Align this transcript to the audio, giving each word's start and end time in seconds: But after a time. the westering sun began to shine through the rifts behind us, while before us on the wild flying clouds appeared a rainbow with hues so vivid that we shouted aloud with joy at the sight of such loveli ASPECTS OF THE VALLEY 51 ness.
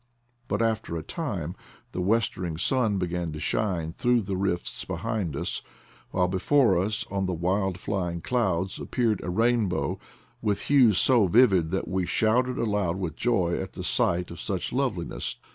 But 0.47 0.63
after 0.63 0.97
a 0.97 1.03
time. 1.03 1.55
the 1.91 2.01
westering 2.01 2.57
sun 2.57 2.97
began 2.97 3.31
to 3.33 3.39
shine 3.39 3.93
through 3.93 4.23
the 4.23 4.35
rifts 4.35 4.83
behind 4.83 5.35
us, 5.35 5.61
while 6.09 6.27
before 6.27 6.75
us 6.79 7.05
on 7.11 7.27
the 7.27 7.35
wild 7.35 7.77
flying 7.79 8.19
clouds 8.19 8.79
appeared 8.79 9.21
a 9.23 9.29
rainbow 9.29 9.99
with 10.41 10.61
hues 10.61 10.97
so 10.97 11.27
vivid 11.27 11.69
that 11.69 11.87
we 11.87 12.07
shouted 12.07 12.57
aloud 12.57 12.97
with 12.97 13.15
joy 13.15 13.59
at 13.61 13.73
the 13.73 13.83
sight 13.83 14.31
of 14.31 14.39
such 14.41 14.71
loveli 14.71 14.73
ASPECTS 14.73 14.73
OF 14.73 14.95
THE 14.95 15.03
VALLEY 15.03 15.09
51 15.11 15.17
ness. 15.17 15.35